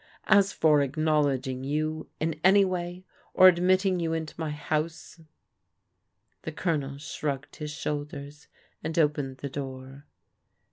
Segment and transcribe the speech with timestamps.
[0.25, 3.03] As for acknowledging you in any way,
[3.35, 5.21] or ad mitting you into my house"
[6.41, 8.47] The Colonel shrugged his shoulders,
[8.83, 10.07] and opened the door.